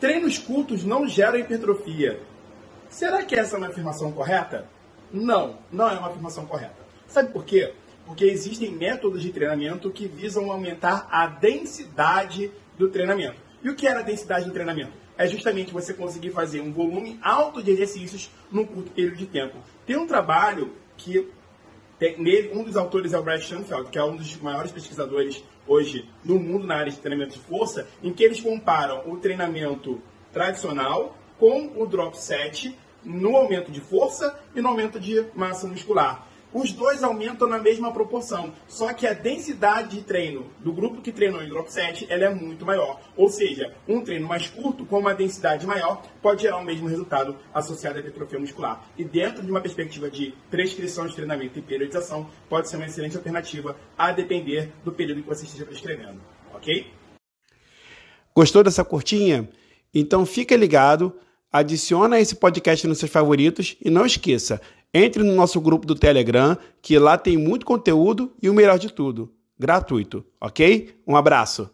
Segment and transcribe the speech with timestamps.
[0.00, 2.18] Treinos curtos não geram hipertrofia.
[2.88, 4.66] Será que essa é uma afirmação correta?
[5.12, 6.78] Não, não é uma afirmação correta.
[7.06, 7.74] Sabe por quê?
[8.06, 13.36] Porque existem métodos de treinamento que visam aumentar a densidade do treinamento.
[13.62, 14.92] E o que era a densidade do treinamento?
[15.18, 19.58] É justamente você conseguir fazer um volume alto de exercícios num curto período de tempo.
[19.84, 21.28] Tem um trabalho que
[22.00, 26.08] nele, um dos autores é o Brad Schoenfeld, que é um dos maiores pesquisadores hoje
[26.24, 30.00] no mundo na área de treinamento de força, em que eles comparam o treinamento
[30.32, 36.29] tradicional com o drop set no aumento de força e no aumento de massa muscular
[36.52, 38.52] os dois aumentam na mesma proporção.
[38.68, 42.34] Só que a densidade de treino do grupo que treinou em drop set ela é
[42.34, 43.00] muito maior.
[43.16, 47.36] Ou seja, um treino mais curto com uma densidade maior pode gerar o mesmo resultado
[47.54, 48.84] associado à hipertrofia muscular.
[48.96, 53.16] E dentro de uma perspectiva de prescrição de treinamento e periodização, pode ser uma excelente
[53.16, 56.20] alternativa a depender do período que você esteja prescrevendo.
[56.54, 56.86] Ok?
[58.34, 59.48] Gostou dessa curtinha?
[59.92, 61.12] Então fica ligado,
[61.52, 64.60] adiciona esse podcast nos seus favoritos e não esqueça,
[64.92, 68.92] entre no nosso grupo do Telegram, que lá tem muito conteúdo e o melhor de
[68.92, 70.94] tudo, gratuito, ok?
[71.06, 71.70] Um abraço.